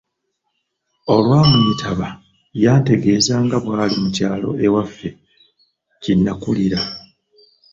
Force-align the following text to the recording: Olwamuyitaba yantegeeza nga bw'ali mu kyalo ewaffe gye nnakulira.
Olwamuyitaba 1.13 2.07
yantegeeza 2.63 3.35
nga 3.45 3.57
bw'ali 3.63 3.95
mu 4.03 4.09
kyalo 4.17 4.49
ewaffe 4.65 5.09
gye 6.01 6.13
nnakulira. 6.15 6.79